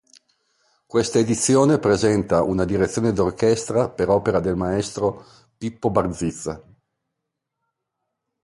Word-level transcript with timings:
Questa 0.87 1.19
edizione 1.19 1.77
presenta 1.77 2.41
una 2.41 2.65
direzione 2.65 3.13
d'orchestra 3.13 3.87
per 3.91 4.09
opera 4.09 4.39
del 4.39 4.55
maestro 4.55 5.23
Pippo 5.55 5.91
Barzizza. 5.91 6.59